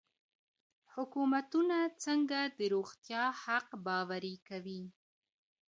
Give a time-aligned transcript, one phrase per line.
[0.93, 4.83] حکومتونه څنګه د روغتیا حق باوري کوي؟